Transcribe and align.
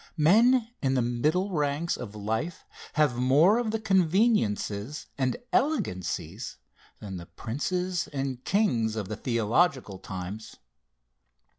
Men 0.17 0.67
in 0.81 0.95
the 0.95 1.01
middle 1.03 1.51
ranks 1.51 1.95
of 1.95 2.15
life 2.15 2.65
have 2.93 3.17
more 3.17 3.59
of 3.59 3.69
the 3.69 3.79
conveniences 3.79 5.05
and 5.15 5.37
elegancies 5.53 6.57
than 6.99 7.17
the 7.17 7.27
princes 7.27 8.07
and 8.07 8.43
kings 8.43 8.95
of 8.95 9.09
the 9.09 9.15
theological 9.15 9.99
times. 9.99 10.55